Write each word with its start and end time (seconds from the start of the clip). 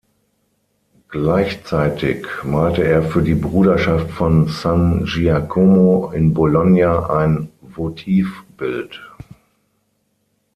Gleichzeitig 1.09 2.25
malte 2.43 2.83
er 2.83 3.03
für 3.03 3.21
die 3.21 3.35
Bruderschaft 3.35 4.09
von 4.09 4.47
San 4.47 5.05
Giacomo 5.05 6.09
in 6.09 6.33
Bologna 6.33 7.05
ein 7.11 7.49
Votivbild. 7.75 8.99